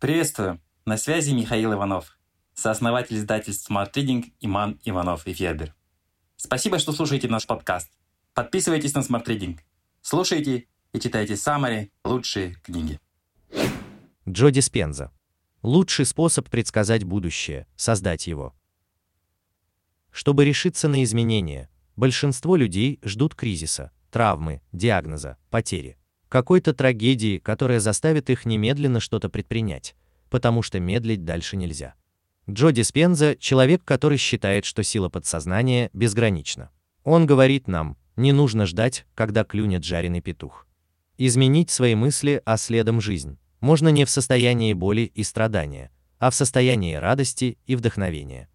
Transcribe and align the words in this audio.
Приветствую! 0.00 0.62
На 0.86 0.96
связи 0.96 1.32
Михаил 1.32 1.74
Иванов, 1.74 2.18
сооснователь 2.54 3.18
издательств 3.18 3.70
Smart 3.70 3.92
Reading 3.92 4.32
Иман 4.40 4.80
Иванов 4.82 5.26
и 5.26 5.34
Федер. 5.34 5.74
Спасибо, 6.36 6.78
что 6.78 6.92
слушаете 6.92 7.28
наш 7.28 7.46
подкаст. 7.46 7.92
Подписывайтесь 8.32 8.94
на 8.94 9.00
Smart 9.00 9.26
Reading. 9.26 9.60
Слушайте 10.00 10.68
и 10.94 11.00
читайте 11.00 11.36
самые 11.36 11.90
лучшие 12.02 12.54
книги. 12.62 12.98
Джо 14.26 14.48
Диспенза. 14.50 15.12
Лучший 15.60 16.06
способ 16.06 16.48
предсказать 16.48 17.04
будущее– 17.04 17.66
создать 17.76 18.26
его. 18.26 18.54
Чтобы 20.10 20.46
решиться 20.46 20.88
на 20.88 21.04
изменения, 21.04 21.68
большинство 21.96 22.56
людей 22.56 23.00
ждут 23.04 23.34
кризиса, 23.34 23.92
травмы, 24.10 24.62
диагноза, 24.72 25.36
потери. 25.50 25.99
Какой-то 26.30 26.72
трагедии, 26.72 27.38
которая 27.38 27.80
заставит 27.80 28.30
их 28.30 28.46
немедленно 28.46 29.00
что-то 29.00 29.28
предпринять, 29.28 29.96
потому 30.30 30.62
что 30.62 30.78
медлить 30.78 31.24
дальше 31.24 31.56
нельзя. 31.56 31.94
Джо 32.48 32.70
Диспенза– 32.70 33.34
человек, 33.40 33.82
который 33.84 34.16
считает, 34.16 34.64
что 34.64 34.84
сила 34.84 35.08
подсознания 35.08 35.90
безгранична. 35.92 36.70
Он 37.02 37.26
говорит 37.26 37.66
нам, 37.66 37.98
не 38.14 38.30
нужно 38.30 38.66
ждать, 38.66 39.06
когда 39.16 39.42
клюнет 39.42 39.82
жареный 39.82 40.20
петух. 40.20 40.68
Изменить 41.18 41.70
свои 41.70 41.96
мысли, 41.96 42.40
а 42.44 42.58
следом 42.58 43.00
жизнь, 43.00 43.36
можно 43.58 43.88
не 43.88 44.04
в 44.04 44.10
состоянии 44.10 44.72
боли 44.72 45.10
и 45.12 45.24
страдания, 45.24 45.90
а 46.20 46.30
в 46.30 46.36
состоянии 46.36 46.94
радости 46.94 47.58
и 47.66 47.74
вдохновения. 47.74 48.48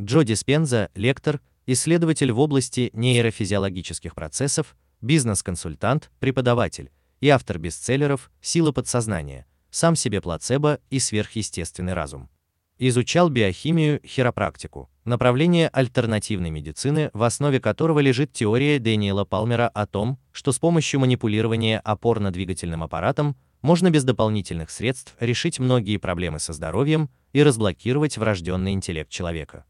Джо 0.00 0.24
Диспенза– 0.24 0.90
лектор, 0.96 1.40
исследователь 1.64 2.32
в 2.32 2.40
области 2.40 2.90
нейрофизиологических 2.92 4.16
процессов, 4.16 4.74
бизнес-консультант, 5.02 6.10
преподаватель 6.20 6.90
и 7.20 7.28
автор 7.28 7.58
бестселлеров 7.58 8.30
«Сила 8.40 8.72
подсознания», 8.72 9.46
«Сам 9.70 9.96
себе 9.96 10.20
плацебо» 10.20 10.78
и 10.90 10.98
«Сверхъестественный 10.98 11.94
разум». 11.94 12.30
Изучал 12.78 13.28
биохимию, 13.28 14.00
хиропрактику, 14.04 14.90
направление 15.04 15.68
альтернативной 15.68 16.50
медицины, 16.50 17.10
в 17.12 17.22
основе 17.22 17.60
которого 17.60 18.00
лежит 18.00 18.32
теория 18.32 18.78
Дэниела 18.78 19.24
Палмера 19.24 19.68
о 19.68 19.86
том, 19.86 20.18
что 20.32 20.50
с 20.52 20.58
помощью 20.58 21.00
манипулирования 21.00 21.80
опорно-двигательным 21.84 22.82
аппаратом 22.82 23.36
можно 23.60 23.90
без 23.90 24.02
дополнительных 24.02 24.70
средств 24.70 25.14
решить 25.20 25.60
многие 25.60 25.96
проблемы 25.98 26.40
со 26.40 26.52
здоровьем 26.52 27.08
и 27.32 27.42
разблокировать 27.42 28.18
врожденный 28.18 28.72
интеллект 28.72 29.10
человека. 29.10 29.64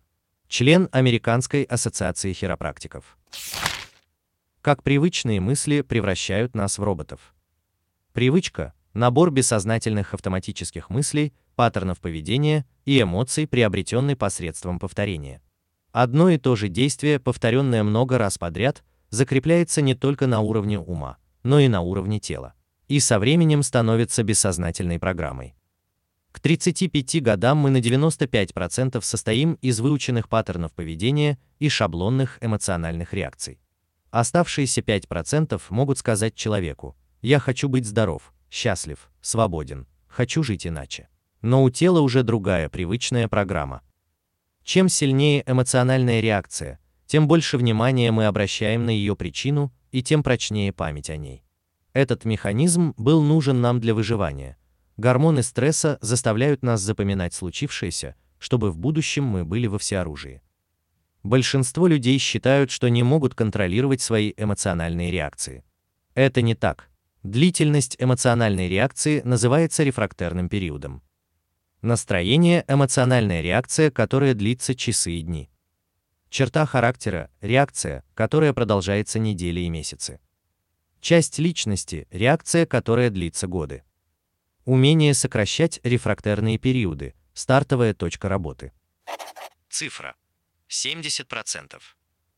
Член 0.48 0.89
Американской 0.92 1.64
ассоциации 1.64 2.33
хиропрактиков. 2.33 3.19
Как 4.62 4.84
привычные 4.84 5.41
мысли 5.41 5.80
превращают 5.80 6.55
нас 6.55 6.78
в 6.78 6.84
роботов. 6.84 7.34
Привычка– 8.12 8.74
набор 8.94 9.32
бессознательных 9.32 10.14
автоматических 10.14 10.88
мыслей, 10.88 11.34
паттернов 11.56 11.98
поведения 11.98 12.64
и 12.84 13.02
эмоций, 13.02 13.48
приобретенный 13.48 14.14
посредством 14.14 14.78
повторения. 14.78 15.42
Одно 15.90 16.28
и 16.30 16.38
то 16.38 16.55
же 16.55 16.68
действие, 16.68 17.18
повторенное 17.18 17.83
много 17.83 18.18
раз 18.18 18.38
подряд, 18.38 18.84
закрепляется 19.10 19.83
не 19.83 19.96
только 19.96 20.28
на 20.28 20.38
уровне 20.38 20.78
ума, 20.78 21.16
но 21.42 21.58
и 21.58 21.66
на 21.66 21.80
уровне 21.80 22.20
тела, 22.20 22.55
и 22.86 23.00
со 23.00 23.18
временем 23.18 23.64
становится 23.64 24.22
бессознательной 24.22 25.00
программой. 25.00 25.56
К 26.30 26.38
35 26.38 27.20
годам 27.20 27.58
мы 27.58 27.70
на 27.70 27.78
95% 27.78 29.02
состоим 29.02 29.55
из 29.55 29.80
выученных 29.80 30.28
паттернов 30.28 30.72
поведения 30.72 31.40
и 31.58 31.68
шаблонных 31.68 32.38
эмоциональных 32.40 33.12
реакций. 33.12 33.58
Оставшиеся 34.12 34.80
5% 34.82 35.60
могут 35.70 35.98
сказать 35.98 36.36
человеку 36.36 36.96
«Я 37.20 37.41
хочу 37.41 37.68
быть 37.68 37.84
здоров, 37.84 38.32
счастлив, 38.48 39.10
свободен, 39.20 39.88
хочу 40.06 40.44
жить 40.44 40.64
иначе». 40.64 41.08
Но 41.41 41.64
у 41.64 41.70
тела 41.70 41.98
уже 41.98 42.22
другая 42.22 42.68
привычная 42.68 43.27
программа. 43.27 43.83
Чем 44.62 44.88
сильнее 44.88 45.42
эмоциональная 45.44 46.20
реакция, 46.20 46.78
тем 47.06 47.27
больше 47.27 47.58
внимания 47.58 48.12
мы 48.12 48.27
обращаем 48.27 48.86
на 48.86 48.90
ее 48.90 49.17
причину 49.17 49.73
и 49.90 50.05
тем 50.05 50.23
прочнее 50.23 50.73
память 50.73 51.11
о 51.11 51.17
ней. 51.17 51.42
Этот 51.92 52.24
механизм 52.24 52.94
был 52.96 53.23
нужен 53.23 53.61
нам 53.61 53.80
для 53.80 53.92
выживания, 53.92 54.56
Гормоны 54.98 55.42
стресса 55.42 55.98
заставляют 56.02 56.62
нас 56.62 56.80
запоминать 56.80 57.33
случившееся, 57.33 58.14
чтобы 58.39 58.70
в 58.70 58.77
будущем 58.77 59.24
мы 59.24 59.44
были 59.44 59.67
во 59.67 59.79
всеоружии. 59.79 60.42
Большинство 61.22 61.86
людей 61.86 62.18
считают, 62.18 62.70
что 62.70 62.88
не 62.88 63.02
могут 63.02 63.34
контролировать 63.34 64.00
свои 64.00 64.33
эмоциональные 64.36 65.10
реакции. 65.10 65.64
Это 66.14 66.42
не 66.42 66.55
так. 66.55 66.90
Длительность 67.22 67.96
эмоциональной 68.00 68.68
реакции 68.68 69.22
называется 69.24 69.84
рефрактерным 69.84 70.48
периодом. 70.48 71.02
Настроение– 71.80 72.64
эмоциональная 72.68 73.40
реакция, 73.40 73.90
которая 73.90 74.34
длится 74.34 74.74
часы 74.74 75.12
и 75.12 75.22
дни. 75.22 75.48
Черта 76.28 76.66
характера– 76.66 77.30
реакция, 77.40 78.05
которая 78.14 78.52
продолжается 78.52 79.18
недели 79.18 79.61
и 79.61 79.68
месяцы. 79.68 80.18
Часть 81.00 81.38
личности– 81.38 82.08
реакция, 82.11 82.66
которая 82.66 83.11
длится 83.11 83.46
годы. 83.46 83.84
Умение 84.64 85.14
сокращать 85.14 85.80
рефрактерные 85.82 86.58
периоды. 86.58 87.14
Стартовая 87.34 87.94
точка 87.94 88.28
работы. 88.28 88.72
Цифра. 89.68 90.14
70%. 90.72 91.78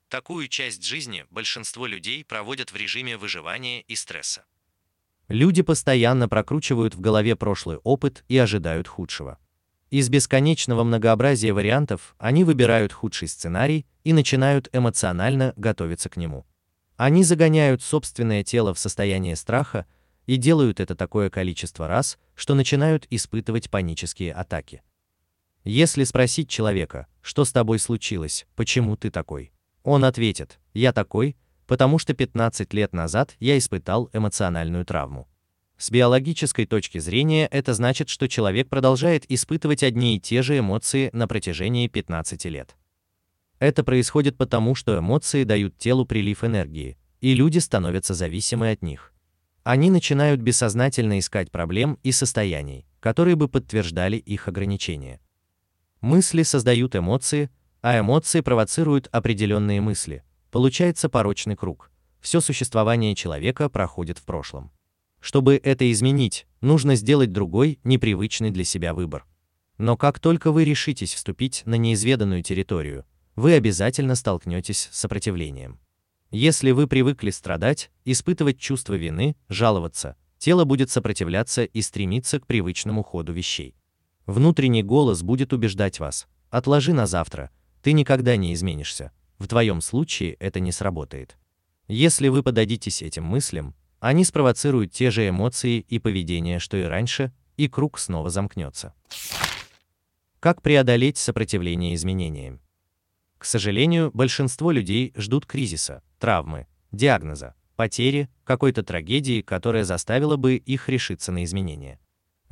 Такую 0.08 0.48
часть 0.48 0.84
жизни 0.84 1.24
большинство 1.30 1.86
людей 1.86 2.24
проводят 2.24 2.72
в 2.72 2.76
режиме 2.76 3.16
выживания 3.16 3.82
и 3.82 3.94
стресса. 3.94 4.44
Люди 5.28 5.62
постоянно 5.62 6.28
прокручивают 6.28 6.96
в 6.96 7.00
голове 7.00 7.36
прошлый 7.36 7.76
опыт 7.78 8.24
и 8.26 8.36
ожидают 8.36 8.88
худшего. 8.88 9.38
Из 9.90 10.08
бесконечного 10.08 10.82
многообразия 10.82 11.52
вариантов 11.52 12.16
они 12.18 12.42
выбирают 12.42 12.92
худший 12.92 13.28
сценарий 13.28 13.86
и 14.02 14.12
начинают 14.12 14.68
эмоционально 14.72 15.54
готовиться 15.56 16.08
к 16.08 16.16
нему. 16.16 16.44
Они 16.96 17.22
загоняют 17.22 17.82
собственное 17.82 18.42
тело 18.42 18.74
в 18.74 18.80
состояние 18.80 19.36
страха 19.36 19.86
и 20.26 20.36
делают 20.36 20.80
это 20.80 20.96
такое 20.96 21.30
количество 21.30 21.86
раз, 21.86 22.18
что 22.34 22.54
начинают 22.54 23.06
испытывать 23.10 23.70
панические 23.70 24.34
атаки. 24.34 24.82
Если 25.64 26.04
спросить 26.04 26.50
человека, 26.50 27.06
что 27.22 27.46
с 27.46 27.52
тобой 27.52 27.78
случилось, 27.78 28.46
почему 28.54 28.96
ты 28.98 29.10
такой, 29.10 29.50
он 29.82 30.04
ответит, 30.04 30.60
я 30.74 30.92
такой, 30.92 31.36
потому 31.66 31.98
что 31.98 32.12
15 32.12 32.74
лет 32.74 32.92
назад 32.92 33.34
я 33.40 33.56
испытал 33.56 34.10
эмоциональную 34.12 34.84
травму. 34.84 35.26
С 35.78 35.90
биологической 35.90 36.66
точки 36.66 36.98
зрения 36.98 37.46
это 37.46 37.72
значит, 37.72 38.10
что 38.10 38.28
человек 38.28 38.68
продолжает 38.68 39.24
испытывать 39.30 39.82
одни 39.82 40.16
и 40.16 40.20
те 40.20 40.42
же 40.42 40.58
эмоции 40.58 41.08
на 41.14 41.26
протяжении 41.26 41.88
15 41.88 42.44
лет. 42.44 42.76
Это 43.58 43.82
происходит 43.84 44.36
потому, 44.36 44.74
что 44.74 44.98
эмоции 44.98 45.44
дают 45.44 45.78
телу 45.78 46.04
прилив 46.04 46.44
энергии, 46.44 46.98
и 47.22 47.34
люди 47.34 47.58
становятся 47.58 48.12
зависимы 48.12 48.70
от 48.70 48.82
них. 48.82 49.14
Они 49.62 49.90
начинают 49.90 50.42
бессознательно 50.42 51.18
искать 51.18 51.50
проблем 51.50 51.98
и 52.02 52.12
состояний, 52.12 52.86
которые 53.00 53.34
бы 53.34 53.48
подтверждали 53.48 54.18
их 54.18 54.46
ограничения. 54.46 55.20
Мысли 56.04 56.42
создают 56.42 56.94
эмоции, 56.96 57.48
а 57.80 57.98
эмоции 57.98 58.42
провоцируют 58.42 59.08
определенные 59.10 59.80
мысли. 59.80 60.22
Получается 60.50 61.08
порочный 61.08 61.56
круг. 61.56 61.90
Все 62.20 62.42
существование 62.42 63.14
человека 63.14 63.70
проходит 63.70 64.18
в 64.18 64.24
прошлом. 64.26 64.70
Чтобы 65.18 65.58
это 65.64 65.90
изменить, 65.90 66.46
нужно 66.60 66.94
сделать 66.94 67.32
другой, 67.32 67.80
непривычный 67.84 68.50
для 68.50 68.64
себя 68.64 68.92
выбор. 68.92 69.24
Но 69.78 69.96
как 69.96 70.20
только 70.20 70.52
вы 70.52 70.66
решитесь 70.66 71.14
вступить 71.14 71.62
на 71.64 71.76
неизведанную 71.76 72.42
территорию, 72.42 73.06
вы 73.34 73.54
обязательно 73.54 74.14
столкнетесь 74.14 74.90
с 74.92 74.98
сопротивлением. 74.98 75.80
Если 76.30 76.72
вы 76.72 76.86
привыкли 76.86 77.30
страдать, 77.30 77.90
испытывать 78.04 78.58
чувство 78.58 78.92
вины, 78.92 79.36
жаловаться, 79.48 80.16
тело 80.36 80.64
будет 80.66 80.90
сопротивляться 80.90 81.64
и 81.64 81.80
стремиться 81.80 82.40
к 82.40 82.46
привычному 82.46 83.02
ходу 83.02 83.32
вещей. 83.32 83.74
Внутренний 84.26 84.82
голос 84.82 85.22
будет 85.22 85.52
убеждать 85.52 86.00
вас: 86.00 86.26
"Отложи 86.50 86.92
на 86.92 87.06
завтра, 87.06 87.50
ты 87.82 87.92
никогда 87.92 88.36
не 88.36 88.54
изменишься". 88.54 89.12
В 89.38 89.48
твоем 89.48 89.80
случае 89.80 90.34
это 90.34 90.60
не 90.60 90.72
сработает. 90.72 91.36
Если 91.88 92.28
вы 92.28 92.42
подадитесь 92.42 93.02
этим 93.02 93.24
мыслям, 93.24 93.74
они 94.00 94.24
спровоцируют 94.24 94.92
те 94.92 95.10
же 95.10 95.28
эмоции 95.28 95.80
и 95.80 95.98
поведение, 95.98 96.58
что 96.58 96.76
и 96.76 96.82
раньше, 96.82 97.32
и 97.56 97.68
круг 97.68 97.98
снова 97.98 98.30
замкнется. 98.30 98.94
Как 100.40 100.62
преодолеть 100.62 101.18
сопротивление 101.18 101.94
изменениям? 101.94 102.60
К 103.38 103.44
сожалению, 103.44 104.10
большинство 104.14 104.70
людей 104.70 105.12
ждут 105.16 105.46
кризиса, 105.46 106.02
травмы, 106.18 106.66
диагноза, 106.92 107.54
потери, 107.76 108.28
какой-то 108.44 108.82
трагедии, 108.82 109.42
которая 109.42 109.84
заставила 109.84 110.36
бы 110.36 110.56
их 110.56 110.88
решиться 110.88 111.32
на 111.32 111.44
изменения. 111.44 111.98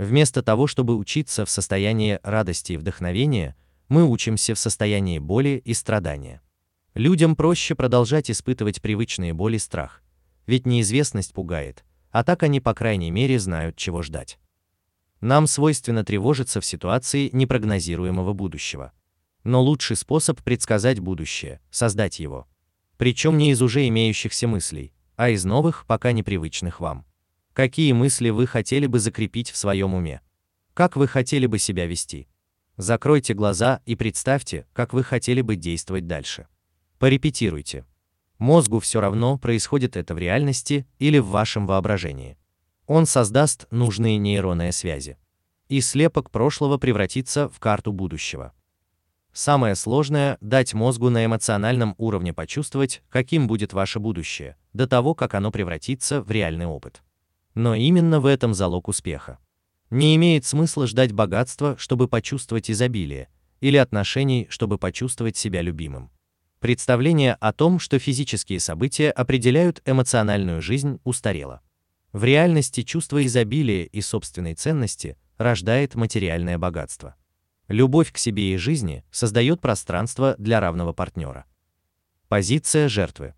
Вместо 0.02 0.42
того, 0.42 0.66
чтобы 0.66 0.96
учиться 0.96 1.44
в 1.44 1.50
состоянии 1.50 2.18
радости 2.24 2.72
и 2.72 2.76
вдохновения, 2.76 3.54
мы 3.88 4.04
учимся 4.04 4.56
в 4.56 4.58
состоянии 4.58 5.20
боли 5.20 5.62
и 5.64 5.74
страдания. 5.74 6.42
Людям 6.94 7.36
проще 7.36 7.76
продолжать 7.76 8.28
испытывать 8.28 8.82
привычные 8.82 9.32
боли 9.32 9.56
и 9.56 9.60
страх, 9.60 10.02
ведь 10.46 10.66
неизвестность 10.66 11.32
пугает, 11.32 11.84
а 12.10 12.24
так 12.24 12.42
они 12.42 12.58
по 12.58 12.74
крайней 12.74 13.12
мере 13.12 13.38
знают, 13.38 13.76
чего 13.76 14.02
ждать. 14.02 14.40
Нам 15.20 15.46
свойственно 15.46 16.04
тревожиться 16.04 16.60
в 16.60 16.66
ситуации 16.66 17.30
непрогнозируемого 17.32 18.32
будущего. 18.32 18.90
Но 19.44 19.62
лучший 19.62 19.94
способ 19.94 20.42
предсказать 20.42 20.98
будущее– 20.98 21.60
создать 21.70 22.18
его. 22.18 22.48
Причем 22.96 23.38
не 23.38 23.52
из 23.52 23.62
уже 23.62 23.86
имеющихся 23.86 24.48
мыслей, 24.48 24.94
а 25.14 25.30
из 25.30 25.44
новых, 25.44 25.86
пока 25.86 26.10
непривычных 26.10 26.80
вам. 26.80 27.06
Какие 27.52 27.92
мысли 27.92 28.30
вы 28.30 28.46
хотели 28.46 28.86
бы 28.86 28.98
закрепить 28.98 29.50
в 29.50 29.56
своем 29.56 29.92
уме? 29.92 30.22
Как 30.72 30.96
вы 30.96 31.06
хотели 31.06 31.44
бы 31.44 31.58
себя 31.58 31.84
вести? 31.84 32.26
Закройте 32.78 33.34
глаза 33.34 33.82
и 33.84 33.94
представьте, 33.94 34.66
как 34.72 34.94
вы 34.94 35.04
хотели 35.04 35.42
бы 35.42 35.56
действовать 35.56 36.06
дальше. 36.06 36.46
Порепетируйте. 36.98 37.84
Мозгу 38.38 38.80
все 38.80 39.02
равно, 39.02 39.36
происходит 39.36 39.98
это 39.98 40.14
в 40.14 40.18
реальности 40.18 40.86
или 40.98 41.18
в 41.18 41.26
вашем 41.26 41.66
воображении. 41.66 42.38
Он 42.86 43.04
создаст 43.04 43.66
нужные 43.70 44.16
нейронные 44.16 44.72
связи. 44.72 45.18
И 45.68 45.82
слепок 45.82 46.30
прошлого 46.30 46.78
превратится 46.78 47.50
в 47.50 47.60
карту 47.60 47.92
будущего. 47.92 48.54
Самое 49.34 49.74
сложное– 49.74 50.38
дать 50.40 50.72
мозгу 50.72 51.10
на 51.10 51.24
эмоциональном 51.26 51.94
уровне 51.98 52.32
почувствовать, 52.32 53.02
каким 53.10 53.46
будет 53.46 53.74
ваше 53.74 53.98
будущее, 53.98 54.56
до 54.72 54.86
того, 54.86 55.14
как 55.14 55.34
оно 55.34 55.50
превратится 55.50 56.22
в 56.22 56.30
реальный 56.30 56.66
опыт. 56.66 57.02
Но 57.54 57.74
именно 57.74 58.20
в 58.20 58.26
этом 58.26 58.54
залог 58.54 58.88
успеха. 58.88 59.38
Не 59.90 60.16
имеет 60.16 60.44
смысла 60.44 60.86
ждать 60.86 61.12
богатства, 61.12 61.76
чтобы 61.78 62.08
почувствовать 62.08 62.70
изобилие, 62.70 63.28
или 63.60 63.76
отношений, 63.76 64.46
чтобы 64.50 64.78
почувствовать 64.78 65.36
себя 65.36 65.62
любимым. 65.62 66.10
Представление 66.60 67.34
о 67.34 67.52
том, 67.52 67.78
что 67.78 67.98
физические 67.98 68.60
события 68.60 69.10
определяют 69.10 69.82
эмоциональную 69.84 70.62
жизнь, 70.62 71.00
устарело. 71.04 71.60
В 72.12 72.24
реальности 72.24 72.82
чувство 72.82 73.24
изобилия 73.24 73.84
и 73.84 74.00
собственной 74.00 74.54
ценности 74.54 75.16
рождает 75.38 75.94
материальное 75.94 76.58
богатство. 76.58 77.16
Любовь 77.68 78.12
к 78.12 78.18
себе 78.18 78.54
и 78.54 78.56
жизни 78.58 79.04
создает 79.10 79.60
пространство 79.60 80.34
для 80.38 80.60
равного 80.60 80.92
партнера. 80.92 81.46
Позиция 82.28 82.88
жертвы. 82.88 83.34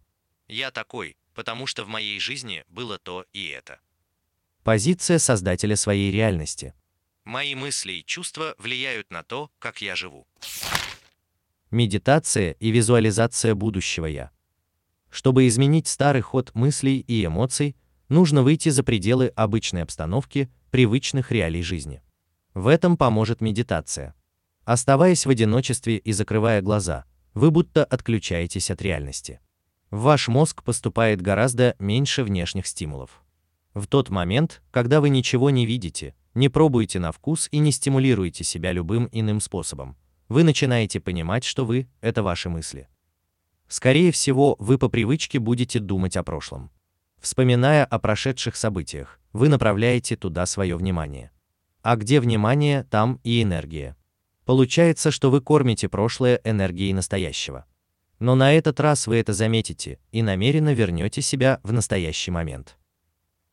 Я 0.49 0.70
такой, 0.70 1.17
потому 1.34 1.67
что 1.67 1.84
в 1.84 1.88
моей 1.88 2.20
жизни 2.20 2.64
было 2.69 2.99
то 2.99 3.25
и 3.32 3.46
это. 3.46 3.81
Позиция 4.64 5.19
создателя 5.19 5.76
своей 5.76 6.11
реальности. 6.11 6.72
Мои 7.26 7.55
мысли 7.55 7.93
и 7.93 8.05
чувства 8.05 8.55
влияют 8.56 9.11
на 9.11 9.22
то, 9.22 9.50
как 9.58 9.82
я 9.82 9.94
живу. 9.94 10.26
Медитация 11.70 12.52
и 12.52 12.70
визуализация 12.70 13.55
будущего 13.55 14.06
я. 14.06 14.31
Чтобы 15.11 15.49
изменить 15.49 15.87
старый 15.87 16.22
ход 16.22 16.55
мыслей 16.55 17.00
и 17.00 17.26
эмоций, 17.26 17.76
нужно 18.08 18.43
выйти 18.43 18.70
за 18.70 18.82
пределы 18.82 19.26
обычной 19.37 19.82
обстановки, 19.82 20.50
привычных 20.70 21.31
реалий 21.31 21.62
жизни. 21.62 22.02
В 22.55 22.69
этом 22.69 22.96
поможет 22.96 23.43
медитация. 23.43 24.14
Оставаясь 24.64 25.26
в 25.26 25.28
одиночестве 25.31 25.99
и 25.99 26.12
закрывая 26.12 26.62
глаза, 26.62 27.05
вы 27.34 27.50
будто 27.50 27.84
отключаетесь 27.84 28.70
от 28.70 28.81
реальности. 28.81 29.40
В 29.90 30.00
ваш 30.00 30.28
мозг 30.28 30.62
поступает 30.62 31.20
гораздо 31.20 31.76
меньше 31.78 32.25
внешних 32.25 32.67
стимулов. 32.67 33.23
В 33.74 33.88
тот 33.88 34.08
момент, 34.08 34.62
когда 34.70 35.00
вы 35.00 35.08
ничего 35.08 35.50
не 35.50 35.66
видите, 35.66 36.14
не 36.34 36.48
пробуете 36.48 37.00
на 37.00 37.10
вкус 37.10 37.48
и 37.50 37.58
не 37.58 37.72
стимулируете 37.72 38.44
себя 38.44 38.70
любым 38.70 39.08
иным 39.10 39.40
способом, 39.40 39.96
вы 40.28 40.44
начинаете 40.44 41.00
понимать, 41.00 41.42
что 41.42 41.64
вы– 41.64 41.88
это 42.00 42.22
ваши 42.22 42.48
мысли. 42.48 42.88
Скорее 43.66 44.12
всего, 44.12 44.54
вы 44.60 44.78
по 44.78 44.88
привычке 44.88 45.40
будете 45.40 45.80
думать 45.80 46.16
о 46.16 46.22
прошлом. 46.22 46.70
Вспоминая 47.20 47.84
о 47.84 47.98
прошедших 47.98 48.54
событиях, 48.54 49.18
вы 49.32 49.48
направляете 49.48 50.14
туда 50.16 50.46
свое 50.46 50.76
внимание. 50.76 51.32
А 51.82 51.96
где 51.96 52.20
внимание, 52.20 52.84
там 52.84 53.18
и 53.24 53.42
энергия. 53.42 53.96
Получается, 54.44 55.10
что 55.10 55.30
вы 55.30 55.40
кормите 55.40 55.88
прошлое 55.88 56.40
энергией 56.44 56.92
настоящего. 56.92 57.64
Но 58.20 58.36
на 58.36 58.52
этот 58.52 58.78
раз 58.78 59.08
вы 59.08 59.16
это 59.16 59.32
заметите 59.32 59.98
и 60.12 60.22
намеренно 60.22 60.72
вернете 60.72 61.22
себя 61.22 61.60
в 61.64 61.72
настоящий 61.72 62.30
момент. 62.30 62.78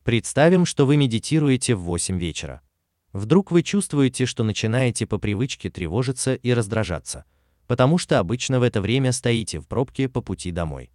Представим, 0.04 0.66
что 0.66 0.84
вы 0.84 0.96
медитируете 0.96 1.76
в 1.76 1.82
8 1.82 2.18
вечера. 2.18 2.60
Вдруг 3.12 3.52
вы 3.52 3.62
чувствуете, 3.62 4.26
что 4.26 4.42
начинаете 4.42 5.06
по 5.06 5.18
привычке 5.18 5.70
тревожиться 5.70 6.34
и 6.34 6.52
раздражаться, 6.52 7.24
потому 7.68 7.98
что 7.98 8.18
обычно 8.18 8.58
в 8.58 8.64
это 8.64 8.80
время 8.80 9.12
стоите 9.12 9.60
в 9.60 9.68
пробке 9.68 10.08
по 10.08 10.20
пути 10.20 10.50
домой. 10.50 10.90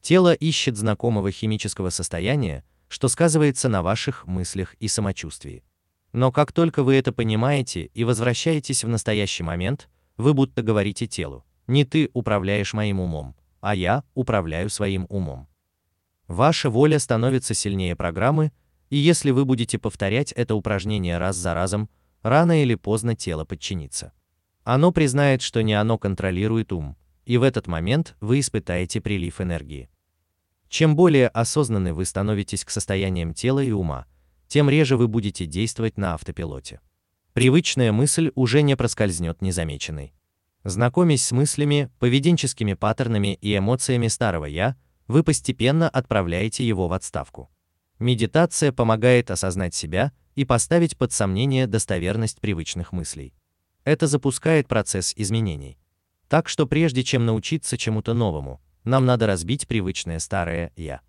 Тело 0.00 0.32
ищет 0.32 0.76
знакомого 0.76 1.32
химического 1.32 1.90
состояния, 1.90 2.64
что 2.86 3.08
сказывается 3.08 3.68
на 3.68 3.82
ваших 3.82 4.28
мыслях 4.28 4.74
и 4.74 4.86
самочувствии. 4.86 5.64
Но 6.12 6.30
как 6.30 6.52
только 6.52 6.84
вы 6.84 6.94
это 6.94 7.12
понимаете 7.12 7.86
и 7.94 8.04
возвращаетесь 8.04 8.84
в 8.84 8.88
настоящий 8.88 9.42
момент, 9.42 9.88
вы 10.16 10.34
будто 10.34 10.62
говорите 10.62 11.08
телу, 11.08 11.44
не 11.66 11.84
ты 11.84 12.10
управляешь 12.12 12.74
моим 12.74 13.00
умом, 13.00 13.34
а 13.60 13.74
я 13.74 14.04
управляю 14.14 14.70
своим 14.70 15.06
умом. 15.08 15.48
Ваша 16.32 16.70
воля 16.70 16.98
становится 16.98 17.52
сильнее 17.52 17.94
программы, 17.94 18.52
и 18.88 18.96
если 18.96 19.32
вы 19.32 19.44
будете 19.44 19.78
повторять 19.78 20.32
это 20.32 20.54
упражнение 20.54 21.18
раз 21.18 21.36
за 21.36 21.52
разом, 21.52 21.90
рано 22.22 22.62
или 22.62 22.74
поздно 22.74 23.14
тело 23.14 23.44
подчинится. 23.44 24.14
Оно 24.64 24.92
признает, 24.92 25.42
что 25.42 25.62
не 25.62 25.74
оно 25.74 25.98
контролирует 25.98 26.72
ум, 26.72 26.96
и 27.26 27.36
в 27.36 27.42
этот 27.42 27.66
момент 27.66 28.16
вы 28.22 28.40
испытаете 28.40 29.02
прилив 29.02 29.42
энергии. 29.42 29.90
Чем 30.70 30.96
более 30.96 31.28
осознанны 31.28 31.92
вы 31.92 32.06
становитесь 32.06 32.64
к 32.64 32.70
состояниям 32.70 33.34
тела 33.34 33.60
и 33.60 33.70
ума, 33.70 34.06
тем 34.48 34.70
реже 34.70 34.96
вы 34.96 35.08
будете 35.08 35.44
действовать 35.44 35.98
на 35.98 36.14
автопилоте. 36.14 36.80
Привычная 37.34 37.92
мысль 37.92 38.32
уже 38.34 38.62
не 38.62 38.74
проскользнет 38.74 39.42
незамеченной. 39.42 40.14
Знакомясь 40.64 41.26
с 41.26 41.32
мыслями, 41.32 41.90
поведенческими 41.98 42.72
паттернами 42.72 43.34
и 43.34 43.54
эмоциями 43.54 44.08
старого 44.08 44.46
«я», 44.46 44.76
вы 45.08 45.22
постепенно 45.22 45.88
отправляете 45.88 46.66
его 46.66 46.88
в 46.88 46.92
отставку. 46.92 47.50
Медитация 47.98 48.72
помогает 48.72 49.30
осознать 49.30 49.74
себя 49.74 50.12
и 50.34 50.44
поставить 50.44 50.96
под 50.96 51.12
сомнение 51.12 51.66
достоверность 51.66 52.40
привычных 52.40 52.92
мыслей. 52.92 53.34
Это 53.84 54.06
запускает 54.06 54.68
процесс 54.68 55.12
изменений. 55.16 55.78
Так 56.28 56.48
что 56.48 56.66
прежде 56.66 57.02
чем 57.04 57.26
научиться 57.26 57.76
чему-то 57.76 58.14
новому, 58.14 58.60
нам 58.84 59.06
надо 59.06 59.26
разбить 59.26 59.68
привычное 59.68 60.18
старое 60.18 60.72
«я». 60.76 61.00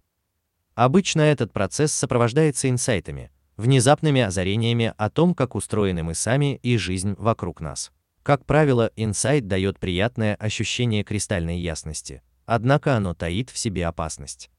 Обычно 0.76 1.22
этот 1.22 1.54
процесс 1.54 1.94
сопровождается 1.94 2.70
инсайтами, 2.70 3.32
внезапными 3.58 4.22
озарениями 4.22 4.94
о 4.98 5.10
том, 5.10 5.36
как 5.36 5.56
устроены 5.56 6.04
мы 6.04 6.16
сами 6.16 6.60
и 6.64 6.78
жизнь 6.78 7.16
вокруг 7.18 7.62
нас. 7.62 7.92
Как 8.24 8.46
правило, 8.46 8.92
инсайт 8.96 9.48
дает 9.48 9.80
приятное 9.80 10.36
ощущение 10.36 11.04
кристальной 11.04 11.60
ясности, 11.60 12.22
однако 12.46 12.96
оно 12.96 13.14
таит 13.14 13.50
в 13.50 13.58
себе 13.58 13.86
опасность. 13.88 14.50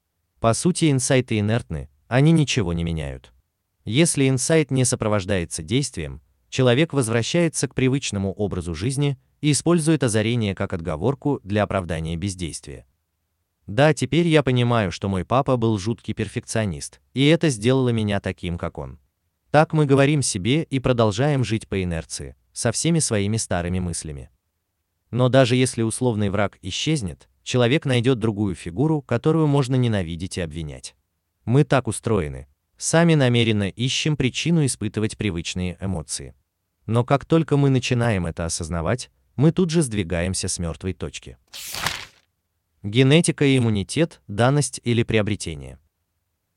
По 0.41 0.55
сути, 0.55 0.91
инсайты 0.91 1.38
инертны, 1.38 1.88
они 2.09 2.33
ничего 2.33 2.73
не 2.73 2.85
меняют. 2.85 3.33
Если 3.85 4.29
инсайт 4.29 4.71
не 4.71 4.85
сопровождается 4.85 5.62
действием, 5.62 6.23
человек 6.49 6.93
возвращается 6.93 7.69
к 7.69 7.75
привычному 7.75 8.33
образу 8.33 8.75
жизни 8.75 9.19
и 9.41 9.53
использует 9.53 10.03
озарение 10.03 10.55
как 10.55 10.73
отговорку 10.73 11.41
для 11.45 11.62
оправдания 11.62 12.17
бездействия. 12.17 12.87
Да, 13.67 13.95
теперь 13.95 14.26
я 14.29 14.43
понимаю, 14.43 14.93
что 14.93 15.09
мой 15.09 15.25
папа 15.25 15.57
был 15.57 15.79
жуткий 15.79 16.14
перфекционист, 16.14 17.00
и 17.14 17.26
это 17.26 17.49
сделало 17.49 17.91
меня 17.91 18.21
таким, 18.21 18.59
как 18.59 18.79
он. 18.79 18.99
Так 19.50 19.73
мы 19.73 19.87
говорим 19.87 20.21
себе 20.21 20.64
и 20.64 20.81
продолжаем 20.81 21.45
жить 21.45 21.69
по 21.69 21.83
инерции, 21.83 22.37
со 22.53 22.73
всеми 22.73 22.99
своими 22.99 23.37
старыми 23.37 23.79
мыслями. 23.79 24.31
Но 25.11 25.29
даже 25.29 25.57
если 25.57 25.83
условный 25.83 26.29
враг 26.29 26.59
исчезнет, 26.61 27.29
человек 27.45 27.85
найдет 27.85 28.19
другую 28.19 28.57
фигуру, 28.57 29.03
которую 29.03 29.47
можно 29.47 29.77
ненавидеть 29.77 30.39
и 30.39 30.41
обвинять. 30.41 30.97
Мы 31.45 31.63
так 31.63 31.87
устроены. 31.87 32.49
Сами 32.77 33.15
намеренно 33.15 33.69
ищем 33.69 34.17
причину 34.17 34.67
испытывать 34.67 35.17
привычные 35.17 35.77
эмоции. 35.81 36.35
Но 36.87 37.05
как 37.05 37.25
только 37.25 37.57
мы 37.57 37.71
начинаем 37.71 38.27
это 38.27 38.45
осознавать, 38.45 39.11
мы 39.37 39.53
тут 39.53 39.71
же 39.71 39.83
сдвигаемся 39.83 40.49
с 40.49 40.59
мертвой 40.59 40.93
точки. 40.93 41.37
Генетика 42.83 43.45
и 43.45 43.57
иммунитет, 43.57 44.21
данность 44.27 44.81
или 44.85 45.03
приобретение. 45.03 45.79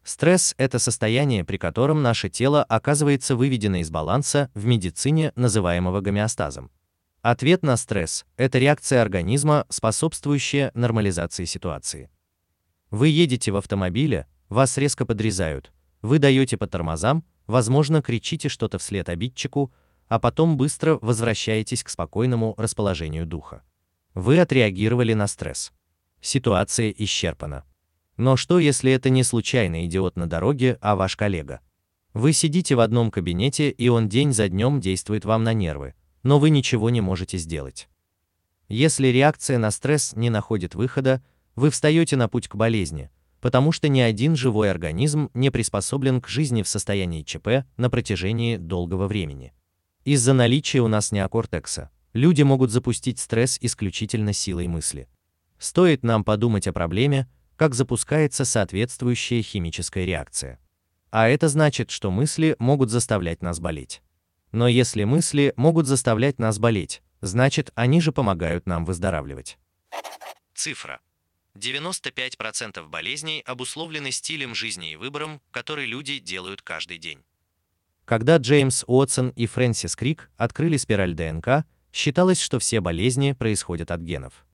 Стресс– 0.03 0.56
это 0.58 0.79
состояние, 0.79 1.44
при 1.44 1.58
котором 1.58 2.01
наше 2.01 2.29
тело 2.29 2.63
оказывается 2.63 3.36
выведено 3.36 3.77
из 3.77 3.89
баланса 3.89 4.50
в 4.53 4.65
медицине, 4.65 5.34
называемого 5.36 6.01
гомеостазом. 6.01 6.72
Ответ 7.29 7.62
на 7.62 7.75
стресс– 7.75 8.25
это 8.38 8.57
реакция 8.57 9.01
организма, 9.01 9.65
способствующая 9.67 10.72
нормализации 10.74 11.43
ситуации. 11.43 12.10
Вы 12.89 13.10
едете 13.10 13.51
в 13.51 13.57
автомобиле, 13.57 14.27
вас 14.48 14.77
резко 14.77 15.05
подрезают, 15.05 15.74
вы 16.01 16.19
даете 16.19 16.55
по 16.55 16.67
тормозам, 16.67 17.25
возможно, 17.46 18.01
кричите 18.01 18.48
что-то 18.48 18.77
вслед 18.77 19.10
обидчику, 19.10 19.74
а 20.07 20.19
потом 20.19 20.55
быстро 20.55 21.00
возвращаетесь 21.01 21.84
к 21.84 21.89
спокойному 21.89 22.55
расположению 22.57 23.25
духа. 23.25 23.62
Вы 24.13 24.39
отреагировали 24.39 25.12
на 25.12 25.27
стресс. 25.27 25.74
Ситуация 26.22 26.91
исчерпана. 26.91 27.65
Но 28.15 28.38
что, 28.38 28.57
если 28.57 28.93
это 28.93 29.10
не 29.10 29.25
случайный 29.25 29.86
идиот 29.86 30.15
на 30.15 30.29
дороге, 30.29 30.77
а 30.79 30.96
ваш 30.96 31.17
коллега? 31.17 31.60
Вы 32.13 32.31
сидите 32.31 32.75
в 32.75 32.79
одном 32.79 33.12
кабинете, 33.12 33.69
и 33.69 33.89
он 33.89 34.07
день 34.07 34.31
за 34.31 34.48
днем 34.48 34.79
действует 34.79 35.25
вам 35.25 35.43
на 35.43 35.51
нервы, 35.51 35.93
но 36.27 36.39
вы 36.39 36.50
ничего 36.50 36.89
не 36.89 37.00
можете 37.00 37.38
сделать. 37.38 37.88
Если 38.67 39.07
реакция 39.07 39.57
на 39.60 39.72
стресс 39.72 40.13
не 40.13 40.29
находит 40.29 40.75
выхода, 40.75 41.24
вы 41.55 41.69
встаете 41.69 42.17
на 42.17 42.27
путь 42.27 42.50
к 42.50 42.55
болезни, 42.55 43.10
потому 43.39 43.72
что 43.72 43.88
ни 43.88 44.01
один 44.01 44.36
живой 44.36 44.69
организм 44.69 45.29
не 45.34 45.51
приспособлен 45.51 46.19
к 46.19 46.27
жизни 46.27 46.63
в 46.63 46.67
состоянии 46.67 47.24
ЧП 47.24 47.65
на 47.77 47.89
протяжении 47.89 48.57
долгого 48.57 49.07
времени. 49.07 49.53
Из-за 50.03 50.34
наличия 50.34 50.81
у 50.81 50.89
нас 50.89 51.13
неокортекса 51.13 51.91
люди 52.12 52.41
могут 52.41 52.72
запустить 52.72 53.19
стресс 53.19 53.57
исключительно 53.62 54.34
силой 54.34 54.67
мысли. 54.67 55.07
Стоит 55.57 56.03
нам 56.03 56.25
подумать 56.25 56.67
о 56.67 56.74
проблеме, 56.74 57.29
как 57.55 57.74
запускается 57.74 58.43
соответствующая 58.43 59.41
химическая 59.41 60.03
реакция. 60.03 60.60
А 61.10 61.29
это 61.29 61.48
значит, 61.48 61.89
что 61.89 62.12
мысли 62.12 62.57
могут 62.60 62.89
заставлять 62.89 63.41
нас 63.41 63.62
болеть. 63.62 64.01
Но 64.51 64.67
если 64.67 65.03
мысли 65.03 65.53
могут 65.55 65.87
заставлять 65.87 66.39
нас 66.39 66.59
болеть, 66.59 67.01
значит, 67.21 67.71
они 67.75 68.01
же 68.01 68.11
помогают 68.11 68.65
нам 68.65 68.85
выздоравливать. 68.85 69.57
Цифра. 70.53 70.99
95% 71.55 72.87
болезней 72.87 73.41
обусловлены 73.45 74.11
стилем 74.11 74.53
жизни 74.55 74.91
и 74.91 74.95
выбором, 74.95 75.41
который 75.51 75.85
люди 75.85 76.19
делают 76.19 76.61
каждый 76.61 76.97
день. 76.97 77.23
Когда 78.05 78.37
Джеймс 78.37 78.83
Уотсон 78.87 79.29
и 79.29 79.47
Фрэнсис 79.47 79.95
Крик 79.95 80.29
открыли 80.37 80.77
спираль 80.77 81.13
ДНК, 81.13 81.65
считалось, 81.91 82.39
что 82.39 82.59
все 82.59 82.79
болезни 82.79 83.33
происходят 83.33 83.91
от 83.91 84.01
генов. 84.01 84.45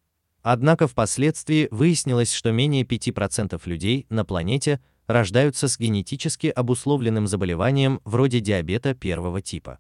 Однако 0.42 0.88
впоследствии 0.88 1.68
выяснилось, 1.72 2.34
что 2.34 2.52
менее 2.52 2.84
5% 2.84 3.62
людей 3.66 4.06
на 4.10 4.26
планете 4.26 4.82
рождаются 5.08 5.68
с 5.68 5.78
генетически 5.78 6.48
обусловленным 6.48 7.28
заболеванием 7.28 8.02
вроде 8.06 8.40
диабета 8.40 8.94
первого 8.94 9.42
типа. 9.42 9.80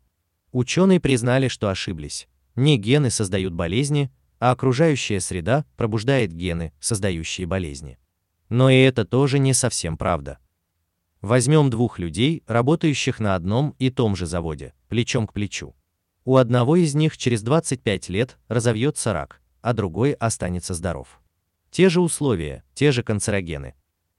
Ученые 0.51 0.99
признали, 0.99 1.47
что 1.47 1.69
ошиблись. 1.69 2.27
Не 2.55 2.77
гены 2.77 3.09
создают 3.09 3.53
болезни, 3.53 4.11
а 4.39 4.51
окружающая 4.51 5.19
среда 5.19 5.65
пробуждает 5.77 6.33
гены, 6.33 6.73
создающие 6.79 7.47
болезни. 7.47 7.97
Но 8.49 8.69
и 8.69 8.77
это 8.77 9.05
тоже 9.05 9.39
не 9.39 9.53
совсем 9.53 9.97
правда. 9.97 10.37
Возьмем 11.21 11.69
двух 11.69 11.99
людей, 11.99 12.43
работающих 12.47 13.19
на 13.19 13.35
одном 13.35 13.75
и 13.79 13.89
том 13.89 14.15
же 14.15 14.25
заводе, 14.25 14.73
плечом 14.89 15.25
к 15.25 15.33
плечу. 15.33 15.73
У 16.25 16.35
одного 16.37 16.75
из 16.75 16.93
них 16.95 17.17
через 17.17 17.41
25 17.41 18.09
лет 18.09 18.37
разовьется 18.49 19.13
рак, 19.13 19.41
а 19.61 19.73
другой 19.73 20.11
останется 20.11 20.73
здоров. 20.73 21.21
Те 21.71 21.89
же 21.89 22.01
условия, 22.01 22.63
те 22.73 22.91
же 22.91 23.03
канцерогены. 23.03 23.73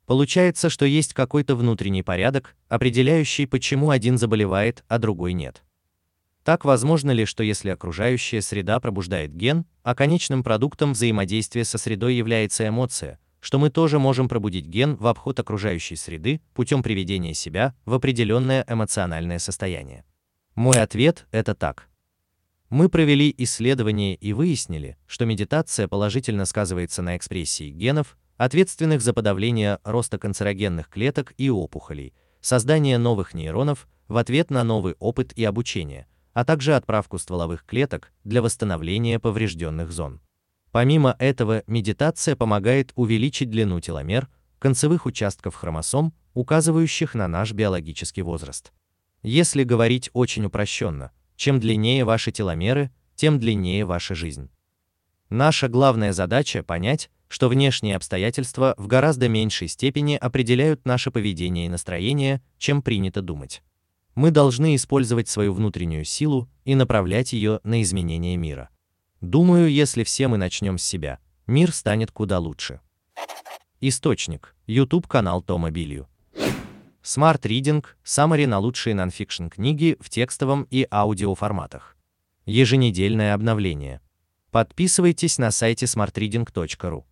Получается, 0.07 0.69
что 0.69 0.85
есть 0.85 1.15
какой-то 1.15 1.57
внутренний 1.57 2.03
порядок, 2.03 2.57
определяющий, 2.69 3.47
почему 3.47 3.91
один 3.91 4.19
заболевает, 4.19 4.85
а 4.89 4.99
другой 4.99 5.33
нет. 5.33 5.63
Так 6.45 6.67
возможно 6.67 7.11
ли, 7.11 7.25
что 7.25 7.43
если 7.43 7.71
окружающая 7.71 8.43
среда 8.43 8.79
пробуждает 8.79 9.35
ген, 9.35 9.65
а 9.83 9.95
конечным 9.95 10.43
продуктом 10.43 10.93
взаимодействия 10.93 11.65
со 11.65 11.79
средой 11.79 12.17
является 12.17 12.69
эмоция, 12.69 13.19
что 13.41 13.59
мы 13.59 13.71
тоже 13.71 13.99
можем 13.99 14.29
пробудить 14.29 14.67
ген 14.67 14.97
в 14.97 15.07
обход 15.07 15.41
окружающей 15.41 15.97
среды 15.97 16.43
путем 16.53 16.83
приведения 16.83 17.33
себя 17.33 17.75
в 17.87 17.95
определенное 17.95 18.65
эмоциональное 18.69 19.39
состояние? 19.39 20.05
Мой 20.55 20.77
ответ– 20.81 21.27
это 21.31 21.55
так. 21.55 21.89
Мы 22.69 22.89
провели 22.89 23.35
исследование 23.39 24.15
и 24.15 24.33
выяснили, 24.33 24.99
что 25.07 25.25
медитация 25.25 25.89
положительно 25.89 26.45
сказывается 26.45 27.03
на 27.03 27.17
экспрессии 27.17 27.71
генов, 27.71 28.19
ответственных 28.37 29.01
за 29.01 29.13
подавление 29.13 29.79
роста 29.85 30.19
канцерогенных 30.19 30.89
клеток 30.89 31.35
и 31.37 31.51
опухолей, 31.51 32.15
создание 32.41 32.99
новых 32.99 33.35
нейронов 33.35 33.89
в 34.09 34.17
ответ 34.17 34.51
на 34.51 34.65
новый 34.65 34.95
опыт 34.99 35.33
и 35.35 35.45
обучение– 35.45 36.07
а 36.35 36.45
также 36.45 36.75
отправку 36.75 37.17
стволовых 37.19 37.65
клеток 37.65 38.13
для 38.25 38.43
восстановления 38.43 39.19
поврежденных 39.19 39.91
зон. 39.91 40.21
Помимо 40.73 41.15
этого, 41.21 41.63
медитация 41.69 42.35
помогает 42.35 42.93
увеличить 42.97 43.49
длину 43.51 43.81
теломер, 43.81 44.29
концевых 44.59 45.07
участков 45.07 45.55
хромосом, 45.55 46.13
указывающих 46.35 47.15
на 47.15 47.29
наш 47.29 47.53
биологический 47.53 48.23
возраст. 48.23 48.73
Если 49.23 49.63
говорить 49.63 50.11
очень 50.13 50.45
упрощенно, 50.45 51.13
чем 51.37 51.61
длиннее 51.61 52.05
ваши 52.05 52.33
теломеры, 52.33 52.91
тем 53.15 53.39
длиннее 53.39 53.85
ваша 53.85 54.17
жизнь. 54.17 54.51
Наша 55.31 55.69
главная 55.69 56.13
задача– 56.13 56.63
понять, 56.65 57.11
что 57.29 57.49
внешние 57.49 57.97
обстоятельства 57.97 58.75
в 58.77 58.87
гораздо 58.87 59.29
меньшей 59.29 59.69
степени 59.69 60.17
определяют 60.17 60.85
наше 60.85 61.11
поведение 61.11 61.67
и 61.67 61.71
настроение, 61.71 62.43
чем 62.59 62.83
принято 62.83 63.23
думать 63.23 63.63
мы 64.15 64.31
должны 64.31 64.77
использовать 64.77 65.29
свою 65.29 65.53
внутреннюю 65.53 66.05
силу 66.05 66.49
и 66.65 66.75
направлять 66.75 67.33
ее 67.33 67.61
на 67.65 67.83
изменение 67.83 68.37
мира. 68.37 68.71
Думаю, 69.21 69.71
если 69.71 70.05
все 70.05 70.29
мы 70.29 70.37
начнем 70.37 70.79
с 70.79 70.83
себя, 70.83 71.19
мир 71.47 71.73
станет 71.73 72.11
куда 72.11 72.39
лучше. 72.39 72.81
Источник. 73.81 74.55
YouTube 74.67 75.07
канал 75.07 75.43
Тома 75.43 75.71
Билью. 75.71 76.09
Smart 77.03 77.43
Reading– 77.43 77.85
саммари 78.03 78.47
на 78.47 78.59
лучшие 78.59 78.95
нонфикшн 78.95 79.49
книги 79.49 79.97
в 80.01 80.09
текстовом 80.09 80.67
и 80.71 80.87
аудиоформатах. 80.91 81.97
Еженедельное 82.47 83.35
обновление. 83.35 84.01
Подписывайтесь 84.51 85.39
на 85.39 85.51
сайте 85.51 85.85
smartreading.ru. 85.85 87.05